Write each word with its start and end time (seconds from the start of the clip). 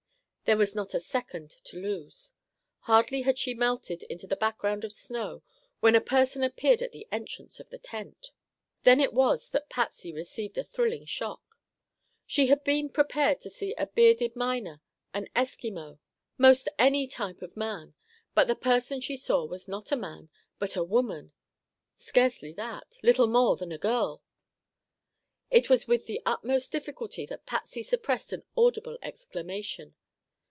There 0.43 0.57
was 0.57 0.75
not 0.75 0.93
a 0.93 0.99
second 0.99 1.49
to 1.63 1.77
lose. 1.81 2.33
Hardly 2.79 3.21
had 3.21 3.39
she 3.39 3.53
melted 3.53 4.03
into 4.03 4.27
the 4.27 4.35
background 4.35 4.83
of 4.83 4.91
snow 4.91 5.43
when 5.79 5.95
a 5.95 6.01
person 6.01 6.43
appeared 6.43 6.81
at 6.81 6.91
the 6.91 7.07
entrance 7.09 7.61
of 7.61 7.69
the 7.69 7.77
tent. 7.77 8.31
Then 8.83 8.99
it 8.99 9.13
was 9.13 9.51
that 9.51 9.69
Patsy 9.69 10.11
received 10.11 10.57
a 10.57 10.63
thrilling 10.65 11.05
shock. 11.05 11.55
She 12.27 12.47
had 12.47 12.65
been 12.65 12.89
prepared 12.89 13.39
to 13.41 13.49
see 13.49 13.73
a 13.77 13.87
bearded 13.87 14.35
miner, 14.35 14.81
an 15.13 15.29
Eskimo, 15.37 15.99
most 16.37 16.67
any 16.77 17.07
type 17.07 17.41
of 17.41 17.55
man. 17.55 17.93
But 18.35 18.49
the 18.49 18.55
person 18.57 18.99
she 18.99 19.15
saw 19.15 19.45
was 19.45 19.69
not 19.69 19.93
a 19.93 19.95
man, 19.95 20.27
but 20.59 20.75
a 20.75 20.83
woman; 20.83 21.31
scarcely 21.95 22.51
that—little 22.51 23.27
more 23.27 23.55
than 23.55 23.71
a 23.71 23.77
girl. 23.77 24.21
It 25.49 25.69
was 25.69 25.87
with 25.87 26.07
the 26.07 26.21
utmost 26.25 26.73
difficulty 26.73 27.25
that 27.27 27.45
Patsy 27.45 27.81
suppressed 27.83 28.33
an 28.33 28.43
audible 28.57 28.97
exclamation. 29.01 29.95